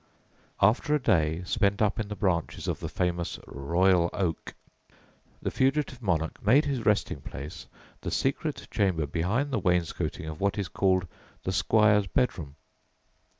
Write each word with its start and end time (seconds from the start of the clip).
After 0.63 0.95
a 0.95 0.99
day 0.99 1.43
spent 1.45 1.79
up 1.79 1.99
in 1.99 2.07
the 2.07 2.15
branches 2.15 2.67
of 2.67 2.79
the 2.79 2.89
famous 2.89 3.37
Royal 3.45 4.09
Oak, 4.13 4.55
the 5.43 5.51
fugitive 5.51 6.01
monarch 6.01 6.43
made 6.43 6.65
his 6.65 6.87
resting 6.87 7.21
place 7.21 7.67
the 8.01 8.09
secret 8.09 8.67
chamber 8.71 9.05
behind 9.05 9.51
the 9.51 9.59
wainscoting 9.59 10.25
of 10.25 10.41
what 10.41 10.57
is 10.57 10.69
called 10.69 11.05
"the 11.43 11.51
Squire's 11.51 12.07
Bedroom." 12.07 12.55